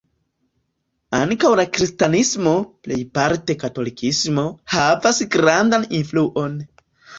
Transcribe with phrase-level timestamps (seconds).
[1.17, 2.55] Ankaŭ la kristanismo
[2.87, 6.61] (plejparte katolikismo) havas grandan influon.